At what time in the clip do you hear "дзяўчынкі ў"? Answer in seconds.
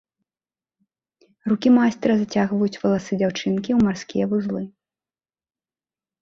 3.21-3.89